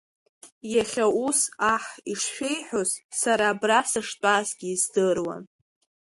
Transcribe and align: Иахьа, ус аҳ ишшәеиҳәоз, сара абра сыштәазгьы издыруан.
Иахьа, 0.73 1.05
ус 1.25 1.39
аҳ 1.73 1.83
ишшәеиҳәоз, 2.11 2.89
сара 3.19 3.45
абра 3.53 3.79
сыштәазгьы 3.89 4.69
издыруан. 4.73 5.43